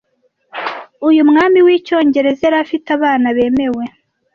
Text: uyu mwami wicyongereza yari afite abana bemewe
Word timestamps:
uyu 1.07 1.21
mwami 1.29 1.59
wicyongereza 1.65 2.41
yari 2.45 2.57
afite 2.63 2.87
abana 2.97 3.27
bemewe 3.37 3.85